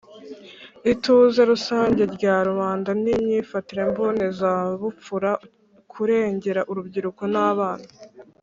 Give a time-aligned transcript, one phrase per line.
[0.91, 5.31] Ituze Rusange Rya Rubanda N Imyifatire Mbonezabupfura
[5.81, 7.85] Ukurengera Urubyiruko N Abana